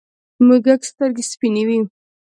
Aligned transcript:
موږک 0.45 0.81
سترگې 0.89 1.23
سپینې 1.31 1.63
وې. 1.67 1.79